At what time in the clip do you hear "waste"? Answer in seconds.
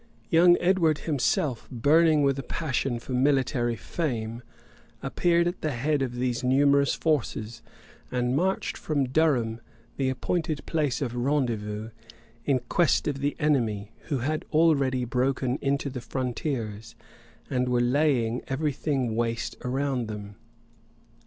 19.15-19.55